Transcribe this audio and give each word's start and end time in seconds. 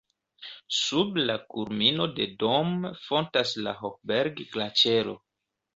Sub 0.77 1.19
la 1.31 1.35
kulmino 1.57 2.09
de 2.21 2.29
Dom 2.45 2.75
fontas 3.05 3.55
la 3.69 3.79
Hohberg-Glaĉero. 3.85 5.21